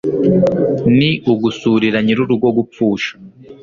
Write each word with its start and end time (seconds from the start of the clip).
ni 0.97 1.11
ugusurira 1.31 1.97
nyirurugo 2.05 2.47
gupfusha 2.57 3.11